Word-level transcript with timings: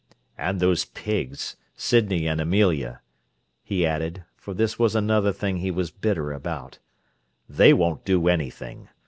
"And 0.35 0.59
those 0.59 0.85
pigs, 0.85 1.57
Sydney 1.75 2.25
and 2.27 2.41
Amelia!" 2.41 3.01
he 3.63 3.85
added, 3.85 4.23
for 4.35 4.55
this 4.55 4.79
was 4.79 4.95
another 4.95 5.31
thing 5.31 5.57
he 5.57 5.69
was 5.69 5.91
bitter 5.91 6.31
about. 6.33 6.79
"They 7.47 7.71
won't 7.71 8.03
do 8.03 8.27
anything. 8.27 8.87